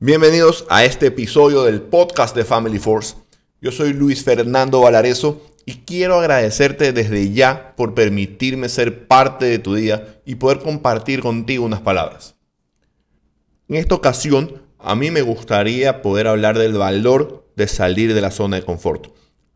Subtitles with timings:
[0.00, 3.16] Bienvenidos a este episodio del podcast de Family Force.
[3.60, 9.58] Yo soy Luis Fernando Valareso y quiero agradecerte desde ya por permitirme ser parte de
[9.58, 12.36] tu día y poder compartir contigo unas palabras.
[13.68, 18.30] En esta ocasión, a mí me gustaría poder hablar del valor de salir de la
[18.30, 19.08] zona de confort.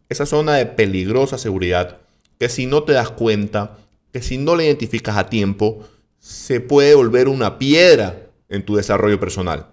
[0.09, 1.99] Esa zona de peligrosa seguridad
[2.41, 3.79] que si no te das cuenta,
[4.13, 5.89] que si no la identificas a tiempo,
[6.19, 9.69] se puede volver una piedra en tu desarrollo personal.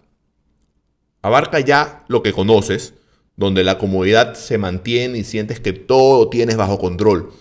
[1.22, 2.94] Abarca ya lo que conoces,
[3.36, 7.32] donde la comodidad se mantiene y sientes que todo tienes bajo control.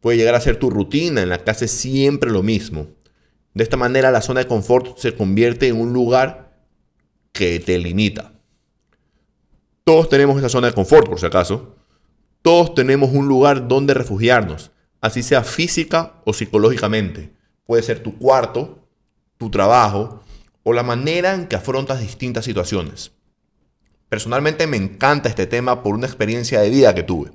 [0.00, 2.88] Puede llegar a ser tu rutina en la que haces siempre lo mismo.
[3.54, 6.56] De esta manera la zona de confort se convierte en un lugar
[7.32, 8.32] que te limita.
[9.84, 11.76] Todos tenemos esa zona de confort, por si acaso.
[12.42, 17.32] Todos tenemos un lugar donde refugiarnos, así sea física o psicológicamente.
[17.64, 18.86] Puede ser tu cuarto,
[19.38, 20.22] tu trabajo,
[20.62, 23.12] o la manera en que afrontas distintas situaciones.
[24.08, 27.30] Personalmente me encanta este tema por una experiencia de vida que tuve.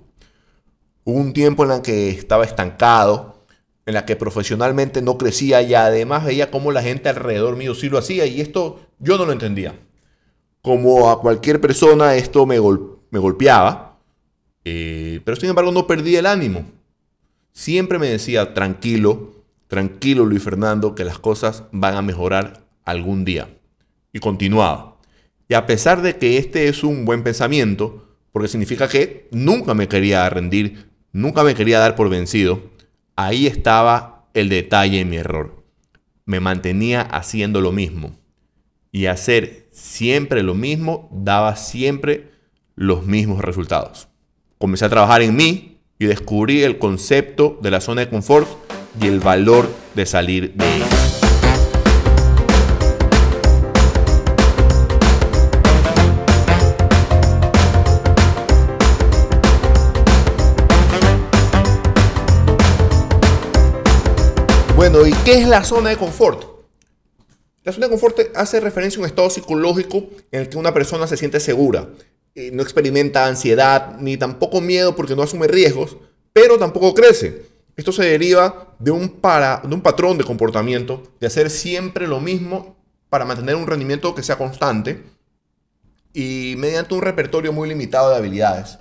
[1.03, 3.45] Hubo un tiempo en el que estaba estancado,
[3.85, 7.89] en la que profesionalmente no crecía y además veía cómo la gente alrededor mío sí
[7.89, 9.77] lo hacía y esto yo no lo entendía.
[10.61, 13.99] Como a cualquier persona esto me, golpeaba,
[14.63, 16.65] eh, pero sin embargo no perdí el ánimo.
[17.51, 23.49] Siempre me decía, tranquilo, tranquilo Luis Fernando, que las cosas van a mejorar algún día.
[24.13, 24.92] Y continuaba.
[25.55, 30.27] A pesar de que este es un buen pensamiento, porque significa que nunca me quería
[30.29, 32.71] rendir, nunca me quería dar por vencido,
[33.15, 35.63] ahí estaba el detalle en mi error.
[36.25, 38.17] Me mantenía haciendo lo mismo.
[38.91, 42.31] Y hacer siempre lo mismo daba siempre
[42.75, 44.07] los mismos resultados.
[44.57, 48.47] Comencé a trabajar en mí y descubrí el concepto de la zona de confort
[48.99, 51.22] y el valor de salir de ella.
[65.01, 66.43] ¿Y qué es la zona de confort?
[67.63, 71.07] La zona de confort hace referencia a un estado psicológico en el que una persona
[71.07, 71.89] se siente segura,
[72.35, 75.97] eh, no experimenta ansiedad ni tampoco miedo porque no asume riesgos,
[76.31, 77.47] pero tampoco crece.
[77.75, 82.77] Esto se deriva de un patrón de comportamiento, de hacer siempre lo mismo
[83.09, 85.01] para mantener un rendimiento que sea constante
[86.13, 88.77] y mediante un repertorio muy limitado de habilidades,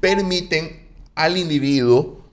[0.00, 2.23] permiten al individuo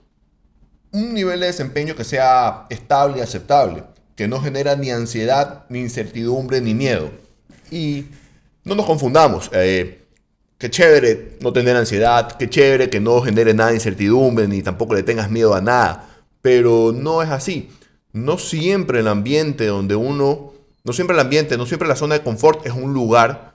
[0.92, 5.80] un nivel de desempeño que sea estable y aceptable, que no genera ni ansiedad, ni
[5.80, 7.10] incertidumbre, ni miedo.
[7.70, 8.06] Y
[8.64, 9.50] no nos confundamos.
[9.52, 10.04] Eh,
[10.58, 14.94] qué chévere no tener ansiedad, qué chévere que no genere nada de incertidumbre, ni tampoco
[14.94, 16.08] le tengas miedo a nada.
[16.42, 17.70] Pero no es así.
[18.12, 20.52] No siempre el ambiente donde uno,
[20.84, 23.54] no siempre el ambiente, no siempre la zona de confort es un lugar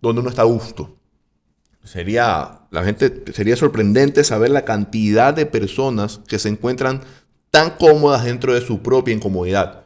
[0.00, 0.96] donde uno está a gusto.
[1.84, 7.02] Sería, la gente, sería sorprendente saber la cantidad de personas que se encuentran
[7.50, 9.84] tan cómodas dentro de su propia incomodidad.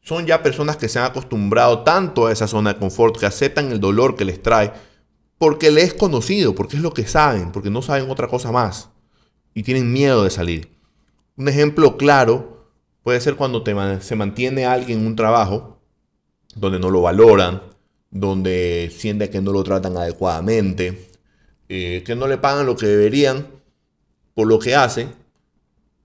[0.00, 3.70] Son ya personas que se han acostumbrado tanto a esa zona de confort, que aceptan
[3.70, 4.72] el dolor que les trae,
[5.38, 8.88] porque les es conocido, porque es lo que saben, porque no saben otra cosa más.
[9.54, 10.72] Y tienen miedo de salir.
[11.36, 12.70] Un ejemplo claro
[13.02, 13.62] puede ser cuando
[14.00, 15.80] se mantiene alguien en un trabajo
[16.54, 17.62] donde no lo valoran,
[18.10, 21.11] donde siente que no lo tratan adecuadamente,
[21.74, 23.46] eh, que no le pagan lo que deberían
[24.34, 25.08] por lo que hace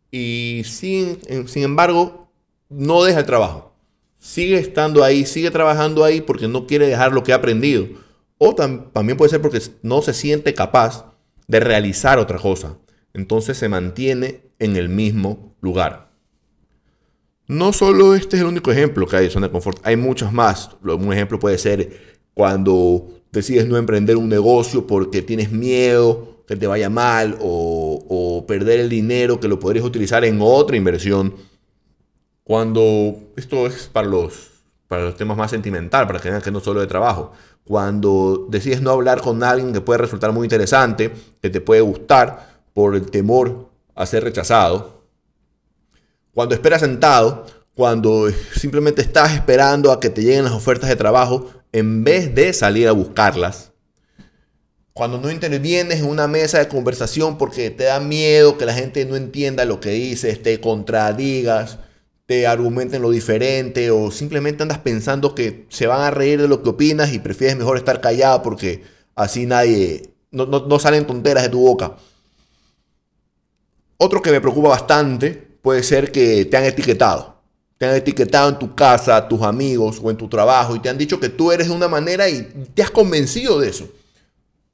[0.10, 2.32] y sin, sin embargo
[2.70, 3.76] no deja el trabajo.
[4.18, 7.86] Sigue estando ahí, sigue trabajando ahí porque no quiere dejar lo que ha aprendido.
[8.38, 11.14] O también puede ser porque no se siente capaz
[11.48, 12.78] de realizar otra cosa.
[13.14, 16.14] Entonces se mantiene en el mismo lugar.
[17.46, 20.32] No solo este es el único ejemplo que hay de zona de confort, hay muchos
[20.32, 20.70] más.
[20.82, 26.68] Un ejemplo puede ser cuando decides no emprender un negocio porque tienes miedo que te
[26.68, 31.36] vaya mal o, perder el dinero que lo podrías utilizar en otra inversión.
[32.44, 34.52] Cuando esto es para los,
[34.88, 37.34] para los temas más sentimental, para que vean que no solo de trabajo.
[37.66, 41.12] Cuando decides no hablar con alguien que puede resultar muy interesante,
[41.42, 45.01] que te puede gustar por el temor a ser rechazado.
[46.34, 47.46] Cuando esperas sentado,
[47.77, 48.27] cuando
[48.59, 52.88] simplemente estás esperando a que te lleguen las ofertas de trabajo en vez de salir
[52.88, 53.71] a buscarlas.
[54.94, 59.06] Cuando no intervienes en una mesa de conversación porque te da miedo que la gente
[59.06, 61.77] no entienda lo que dices, te contradigas,
[62.25, 66.63] te argumenten lo diferente o simplemente andas pensando que se van a reír de lo
[66.63, 68.81] que opinas y prefieres mejor estar callado porque
[69.13, 71.95] así nadie, no, no salen tonteras de tu boca.
[73.97, 75.31] Otro que me preocupa bastante
[75.62, 77.37] puede ser que te han etiquetado
[77.77, 80.97] te han etiquetado en tu casa, tus amigos o en tu trabajo y te han
[80.97, 82.41] dicho que tú eres de una manera y
[82.74, 83.88] te has convencido de eso.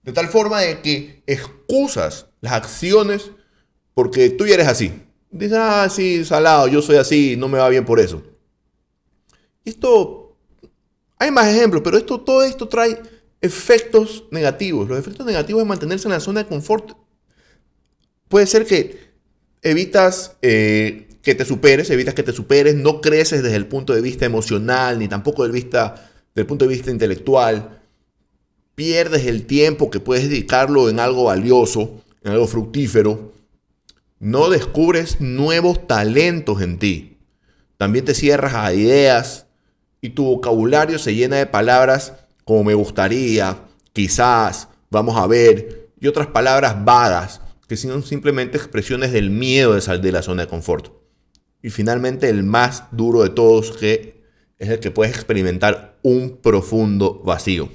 [0.03, 3.31] De tal forma de que excusas las acciones
[3.94, 4.94] porque tú ya eres así.
[5.31, 8.21] Dices, ah, sí, salado, yo soy así, no me va bien por eso.
[9.65, 10.38] Esto,
[11.17, 13.01] hay más ejemplos, pero esto, todo esto trae
[13.41, 14.88] efectos negativos.
[14.88, 16.91] Los efectos negativos de mantenerse en la zona de confort
[18.27, 19.13] puede ser que
[19.61, 24.02] evitas eh, que te superes, evitas que te superes, no creces desde el punto de
[24.02, 27.81] vista emocional, ni tampoco del, vista, del punto de vista intelectual.
[28.75, 33.31] Pierdes el tiempo que puedes dedicarlo en algo valioso, en algo fructífero.
[34.20, 37.18] No descubres nuevos talentos en ti.
[37.78, 39.46] También te cierras a ideas
[40.02, 43.60] y tu vocabulario se llena de palabras como me gustaría,
[43.94, 47.40] quizás, vamos a ver, y otras palabras vagas
[47.70, 51.02] que son simplemente expresiones del miedo de salir de la zona de confort.
[51.63, 54.21] Y finalmente el más duro de todos, que
[54.60, 57.69] es el que puedes experimentar un profundo vacío.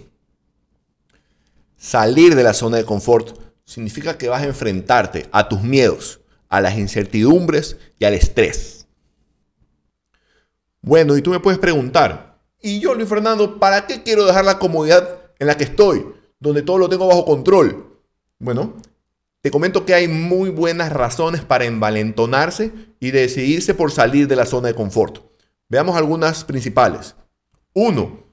[1.77, 6.61] Salir de la zona de confort significa que vas a enfrentarte a tus miedos, a
[6.61, 8.87] las incertidumbres y al estrés.
[10.83, 14.59] Bueno, y tú me puedes preguntar, ¿y yo, Luis Fernando, para qué quiero dejar la
[14.59, 16.07] comodidad en la que estoy,
[16.39, 18.01] donde todo lo tengo bajo control?
[18.39, 18.77] Bueno,
[19.41, 24.47] te comento que hay muy buenas razones para envalentonarse y decidirse por salir de la
[24.47, 25.21] zona de confort.
[25.69, 27.15] Veamos algunas principales.
[27.73, 28.25] Uno,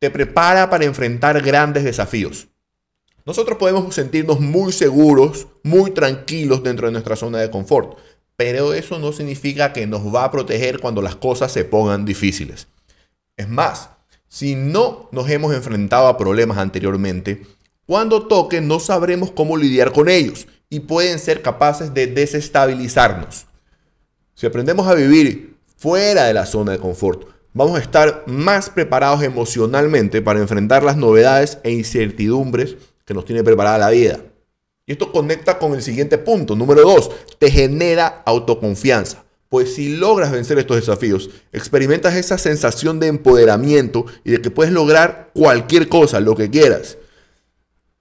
[0.00, 2.48] te prepara para enfrentar grandes desafíos.
[3.26, 7.98] Nosotros podemos sentirnos muy seguros, muy tranquilos dentro de nuestra zona de confort,
[8.34, 12.66] pero eso no significa que nos va a proteger cuando las cosas se pongan difíciles.
[13.36, 13.90] Es más,
[14.26, 17.42] si no nos hemos enfrentado a problemas anteriormente,
[17.90, 23.46] cuando toque no sabremos cómo lidiar con ellos y pueden ser capaces de desestabilizarnos.
[24.32, 29.24] Si aprendemos a vivir fuera de la zona de confort, vamos a estar más preparados
[29.24, 34.20] emocionalmente para enfrentar las novedades e incertidumbres que nos tiene preparada la vida.
[34.86, 37.10] Y esto conecta con el siguiente punto, número dos,
[37.40, 39.24] te genera autoconfianza.
[39.48, 44.72] Pues si logras vencer estos desafíos, experimentas esa sensación de empoderamiento y de que puedes
[44.72, 46.96] lograr cualquier cosa, lo que quieras.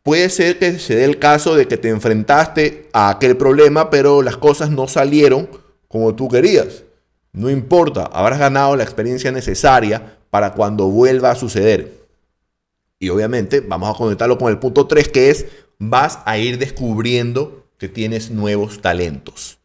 [0.04, 4.22] Puede ser que se dé el caso de que te enfrentaste a aquel problema, pero
[4.22, 5.50] las cosas no salieron
[5.88, 6.84] como tú querías.
[7.34, 12.00] No importa, habrás ganado la experiencia necesaria para cuando vuelva a suceder.
[12.98, 15.46] Y obviamente vamos a conectarlo con el punto 3, que es
[15.78, 19.60] vas a ir descubriendo que tienes nuevos talentos.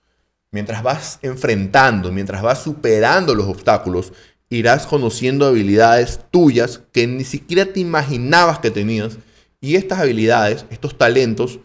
[0.50, 4.12] Mientras vas enfrentando, mientras vas superando los obstáculos,
[4.48, 9.18] irás conociendo habilidades tuyas que ni siquiera te imaginabas que tenías
[9.64, 11.58] y estas habilidades, estos talentos,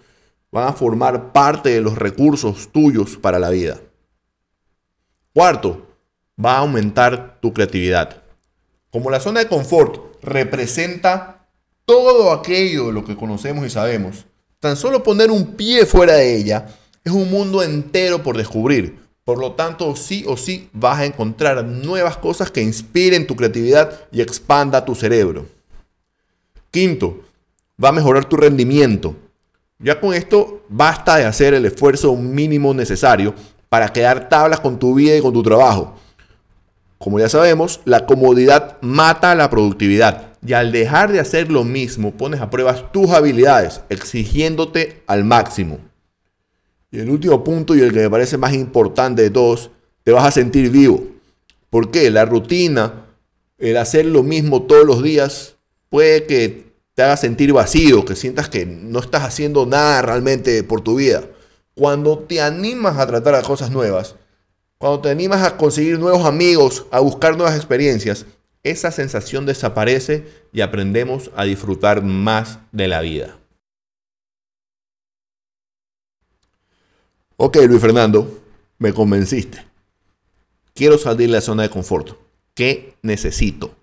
[0.52, 3.78] van a formar parte de los recursos tuyos para la vida.
[5.34, 5.86] Cuarto,
[6.44, 8.24] va a aumentar tu creatividad.
[8.90, 11.46] Como la zona de confort representa
[11.84, 14.26] todo aquello de lo que conocemos y sabemos,
[14.62, 16.68] tan solo poner un pie fuera de ella
[17.04, 18.98] es un mundo entero por descubrir.
[19.26, 24.08] Por lo tanto, sí o sí vas a encontrar nuevas cosas que inspiren tu creatividad
[24.10, 25.48] y expanda tu cerebro.
[26.72, 27.26] Quinto,
[27.84, 29.16] va a mejorar tu rendimiento.
[29.80, 33.34] Ya con esto basta de hacer el esfuerzo mínimo necesario
[33.70, 35.96] para quedar tablas con tu vida y con tu trabajo.
[36.98, 42.12] Como ya sabemos, la comodidad mata la productividad y al dejar de hacer lo mismo
[42.12, 45.80] pones a prueba tus habilidades, exigiéndote al máximo.
[46.92, 49.72] Y el último punto y el que me parece más importante de todos,
[50.04, 51.04] te vas a sentir vivo.
[51.70, 52.10] ¿Por qué?
[52.10, 53.06] La rutina,
[53.58, 55.56] el hacer lo mismo todos los días,
[55.90, 56.69] puede que
[57.00, 61.24] te haga sentir vacío, que sientas que no estás haciendo nada realmente por tu vida.
[61.74, 64.18] Cuando te animas a tratar a cosas nuevas,
[64.78, 68.26] cuando te animas a conseguir nuevos amigos, a buscar nuevas experiencias,
[68.64, 73.38] esa sensación desaparece y aprendemos a disfrutar más de la vida.
[77.38, 78.42] Ok, Luis Fernando,
[78.78, 79.66] me convenciste.
[80.74, 82.18] Quiero salir de la zona de confort.
[82.54, 83.79] ¿Qué necesito?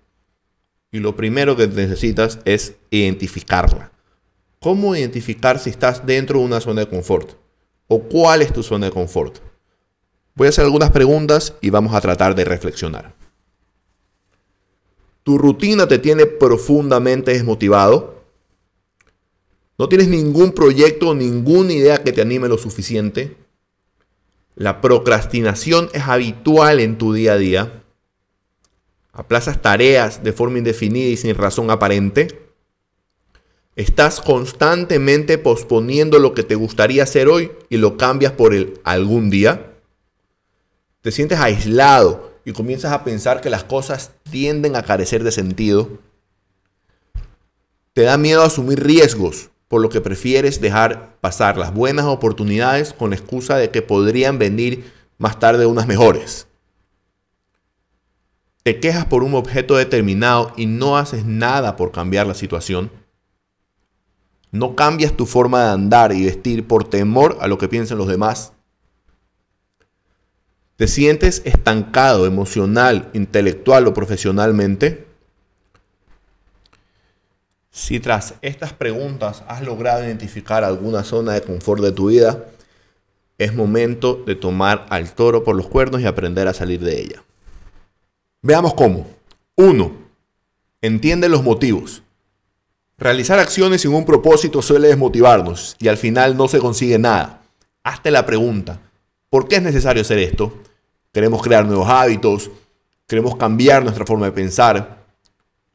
[0.91, 3.91] Y lo primero que necesitas es identificarla.
[4.59, 7.31] ¿Cómo identificar si estás dentro de una zona de confort?
[7.87, 9.39] ¿O cuál es tu zona de confort?
[10.35, 13.15] Voy a hacer algunas preguntas y vamos a tratar de reflexionar.
[15.23, 18.23] ¿Tu rutina te tiene profundamente desmotivado?
[19.77, 23.35] ¿No tienes ningún proyecto ninguna idea que te anime lo suficiente?
[24.55, 27.83] ¿La procrastinación es habitual en tu día a día?
[29.17, 32.39] Aplazas tareas de forma indefinida y sin razón aparente,
[33.75, 39.29] estás constantemente posponiendo lo que te gustaría hacer hoy y lo cambias por el algún
[39.29, 39.73] día,
[41.01, 45.89] te sientes aislado y comienzas a pensar que las cosas tienden a carecer de sentido,
[47.93, 53.09] te da miedo asumir riesgos, por lo que prefieres dejar pasar las buenas oportunidades con
[53.09, 56.46] la excusa de que podrían venir más tarde unas mejores.
[58.67, 62.91] Te quejas por un objeto determinado y no haces nada por cambiar la situación.
[64.51, 68.09] No cambias tu forma de andar y vestir por temor a lo que piensen los
[68.09, 68.51] demás.
[70.75, 75.07] ¿Te sientes estancado emocional, intelectual o profesionalmente?
[77.71, 82.47] Si tras estas preguntas has logrado identificar alguna zona de confort de tu vida,
[83.37, 87.23] es momento de tomar al toro por los cuernos y aprender a salir de ella.
[88.47, 89.05] Veamos cómo.
[89.57, 89.91] 1.
[90.81, 92.01] Entiende los motivos.
[92.97, 97.41] Realizar acciones sin un propósito suele desmotivarnos y al final no se consigue nada.
[97.83, 98.79] Hazte la pregunta,
[99.29, 100.59] ¿por qué es necesario hacer esto?
[101.11, 102.49] Queremos crear nuevos hábitos,
[103.05, 105.03] queremos cambiar nuestra forma de pensar.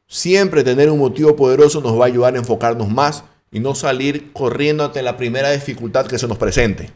[0.07, 4.33] Siempre tener un motivo poderoso nos va a ayudar a enfocarnos más y no salir
[4.33, 6.89] corriendo ante la primera dificultad que se nos presente.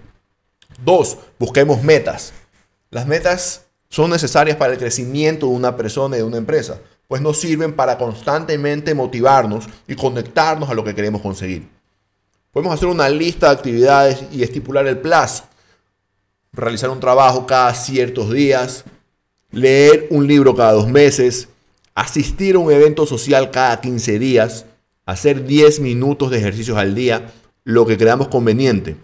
[0.83, 2.33] Dos, busquemos metas.
[2.89, 7.21] Las metas son necesarias para el crecimiento de una persona y de una empresa, pues
[7.21, 11.67] nos sirven para constantemente motivarnos y conectarnos a lo que queremos conseguir.
[12.51, 15.45] Podemos hacer una lista de actividades y estipular el plazo.
[16.51, 18.83] Realizar un trabajo cada ciertos días,
[19.51, 21.49] leer un libro cada dos meses,
[21.93, 24.65] asistir a un evento social cada 15 días,
[25.05, 27.31] hacer 10 minutos de ejercicios al día,
[27.63, 28.95] lo que creamos conveniente.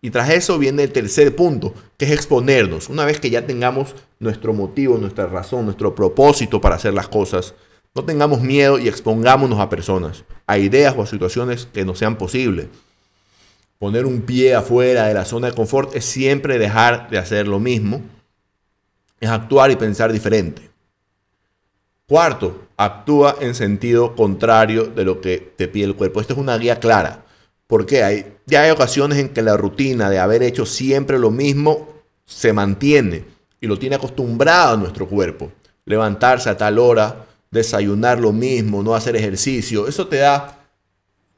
[0.00, 2.88] Y tras eso viene el tercer punto, que es exponernos.
[2.88, 7.54] Una vez que ya tengamos nuestro motivo, nuestra razón, nuestro propósito para hacer las cosas,
[7.94, 12.16] no tengamos miedo y expongámonos a personas, a ideas o a situaciones que no sean
[12.16, 12.68] posibles.
[13.78, 17.58] Poner un pie afuera de la zona de confort es siempre dejar de hacer lo
[17.58, 18.02] mismo,
[19.20, 20.68] es actuar y pensar diferente.
[22.06, 26.20] Cuarto, actúa en sentido contrario de lo que te pide el cuerpo.
[26.20, 27.24] Esta es una guía clara.
[27.68, 31.88] Porque hay, ya hay ocasiones en que la rutina de haber hecho siempre lo mismo
[32.24, 33.24] se mantiene
[33.60, 35.52] y lo tiene acostumbrado a nuestro cuerpo.
[35.84, 40.58] Levantarse a tal hora, desayunar lo mismo, no hacer ejercicio, eso te da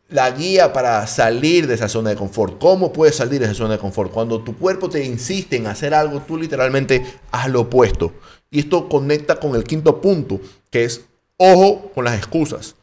[0.08, 2.58] la guía para salir de esa zona de confort.
[2.58, 4.10] ¿Cómo puedes salir de esa zona de confort?
[4.10, 8.12] Cuando tu cuerpo te insiste en hacer algo, tú literalmente haz lo opuesto.
[8.50, 11.02] Y esto conecta con el quinto punto, que es
[11.36, 12.74] ojo con las excusas.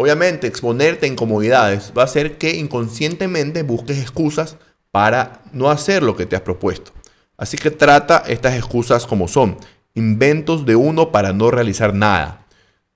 [0.00, 4.56] Obviamente, exponerte a incomodidades va a hacer que inconscientemente busques excusas
[4.90, 6.92] para no hacer lo que te has propuesto.
[7.36, 9.58] Así que trata estas excusas como son,
[9.92, 12.46] inventos de uno para no realizar nada.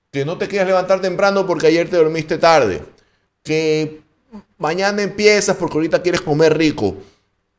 [0.09, 2.81] Que no te quieras levantar temprano porque ayer te dormiste tarde.
[3.43, 4.01] Que
[4.57, 6.95] mañana empiezas porque ahorita quieres comer rico.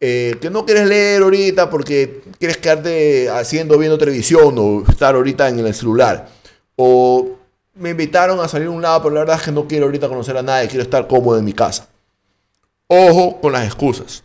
[0.00, 5.48] Eh, que no quieres leer ahorita porque quieres quedarte haciendo viendo televisión o estar ahorita
[5.48, 6.30] en el celular.
[6.74, 7.36] O
[7.76, 10.08] me invitaron a salir a un lado, pero la verdad es que no quiero ahorita
[10.08, 11.88] conocer a nadie, quiero estar cómodo en mi casa.
[12.88, 14.22] Ojo con las excusas.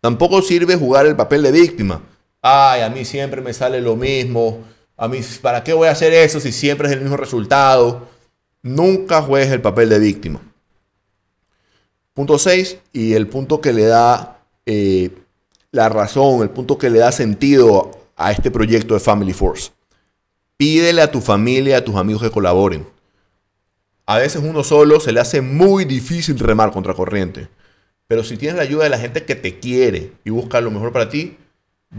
[0.00, 2.02] Tampoco sirve jugar el papel de víctima.
[2.42, 4.64] Ay, a mí siempre me sale lo mismo.
[4.96, 8.08] A mí, ¿para qué voy a hacer eso si siempre es el mismo resultado?
[8.62, 10.40] Nunca juegues el papel de víctima.
[12.14, 15.10] Punto 6 y el punto que le da eh,
[15.70, 19.72] la razón, el punto que le da sentido a este proyecto de Family Force.
[20.56, 22.86] Pídele a tu familia, a tus amigos que colaboren.
[24.06, 27.48] A veces uno solo se le hace muy difícil remar contra corriente.
[28.06, 30.92] Pero si tienes la ayuda de la gente que te quiere y busca lo mejor
[30.92, 31.36] para ti,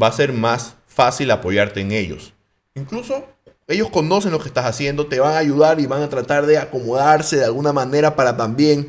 [0.01, 2.33] va a ser más fácil apoyarte en ellos.
[2.75, 3.25] Incluso
[3.67, 6.57] ellos conocen lo que estás haciendo, te van a ayudar y van a tratar de
[6.57, 8.87] acomodarse de alguna manera para también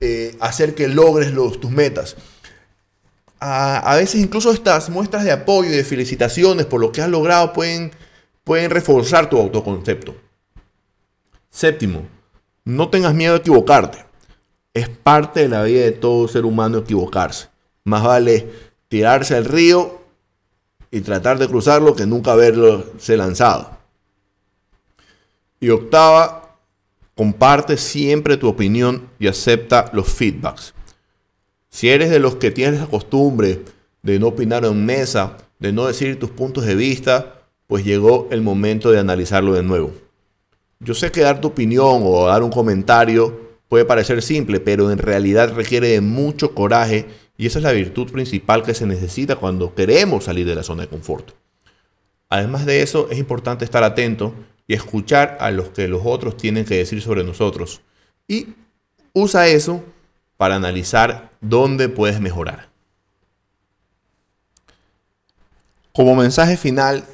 [0.00, 2.16] eh, hacer que logres tus metas.
[3.38, 7.52] A, veces incluso estas muestras de apoyo y de felicitaciones por lo que has logrado
[7.52, 7.92] pueden
[8.44, 10.14] pueden reforzar tu autoconcepto.
[11.50, 12.06] Séptimo,
[12.64, 14.04] no tengas miedo a equivocarte.
[14.72, 17.48] Es parte de la vida de todo ser humano equivocarse.
[17.84, 18.48] Más vale
[18.88, 20.00] tirarse al río
[20.90, 23.76] y tratar de cruzarlo que nunca haberse lanzado.
[25.60, 26.56] Y octava,
[27.14, 30.74] comparte siempre tu opinión y acepta los feedbacks.
[31.70, 33.62] Si eres de los que tienes la costumbre
[34.02, 38.42] de no opinar en mesa, de no decir tus puntos de vista, pues llegó el
[38.42, 39.92] momento de analizarlo de nuevo.
[40.80, 44.98] Yo sé que dar tu opinión o dar un comentario puede parecer simple, pero en
[44.98, 47.06] realidad requiere de mucho coraje
[47.36, 50.82] y esa es la virtud principal que se necesita cuando queremos salir de la zona
[50.82, 51.32] de confort.
[52.28, 54.34] Además de eso, es importante estar atento
[54.66, 57.80] y escuchar a los que los otros tienen que decir sobre nosotros.
[58.28, 58.54] Y
[59.12, 59.82] usa eso
[60.36, 62.68] para analizar dónde puedes mejorar.
[65.92, 67.04] Como mensaje final,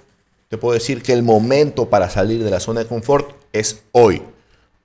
[0.51, 4.21] te puedo decir que el momento para salir de la zona de confort es hoy.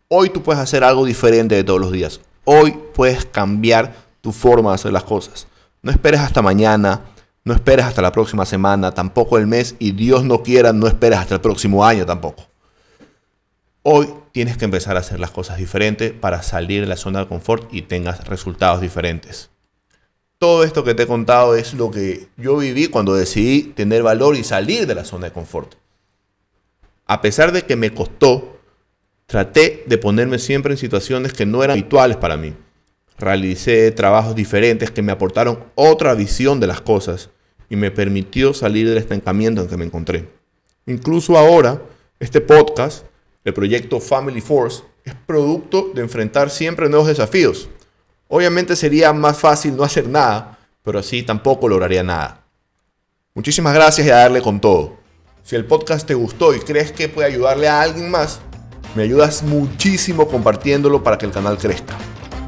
[0.08, 2.22] Hoy tú puedes hacer algo diferente de todos los días.
[2.44, 5.48] Hoy puedes cambiar tu forma de hacer las cosas.
[5.82, 7.02] No esperes hasta mañana,
[7.44, 11.18] no esperes hasta la próxima semana, tampoco el mes y Dios no quiera, no esperes
[11.18, 12.44] hasta el próximo año tampoco.
[13.82, 17.28] Hoy tienes que empezar a hacer las cosas diferentes para salir de la zona de
[17.28, 19.50] confort y tengas resultados diferentes.
[20.38, 24.36] Todo esto que te he contado es lo que yo viví cuando decidí tener valor
[24.36, 25.76] y salir de la zona de confort.
[27.06, 28.58] A pesar de que me costó,
[29.26, 32.54] traté de ponerme siempre en situaciones que no eran habituales para mí.
[33.18, 37.30] Realicé trabajos diferentes que me aportaron otra visión de las cosas
[37.70, 40.28] y me permitió salir del estancamiento en que me encontré.
[40.86, 41.82] Incluso ahora,
[42.20, 43.06] este podcast
[43.46, 47.70] el proyecto Family Force es producto de enfrentar siempre nuevos desafíos.
[48.28, 52.44] Obviamente sería más fácil no hacer nada, pero así tampoco lograría nada.
[53.34, 54.98] Muchísimas gracias y a darle con todo.
[55.44, 58.40] Si el podcast te gustó y crees que puede ayudarle a alguien más,
[58.96, 61.96] me ayudas muchísimo compartiéndolo para que el canal crezca.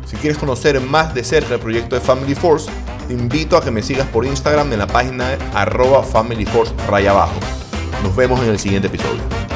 [0.07, 2.69] Si quieres conocer más de cerca el proyecto de Family Force,
[3.07, 7.39] te invito a que me sigas por Instagram en la página arroba Family Force abajo.
[8.01, 9.46] Nos vemos en el siguiente episodio.